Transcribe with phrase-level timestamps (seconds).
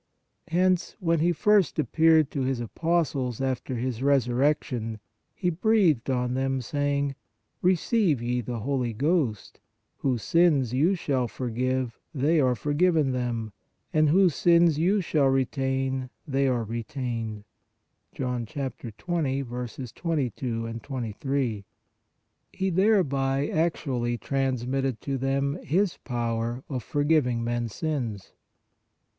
[0.47, 4.99] Hence, when He first appeared to His apostles after His resurrection,
[5.35, 7.13] He breathed on them, saying:"
[7.61, 9.59] Receive 84 PRAYER ye the Holy Ghost,
[9.97, 13.53] whose sins you shall forgive, they are forgiven them,
[13.93, 17.43] and whose sins you shall retain, they are retained"
[18.11, 18.93] (John 20.
[19.43, 21.65] 22, 23),
[22.51, 28.33] He thereby actually transmitted to them His power of forgiving men s sins.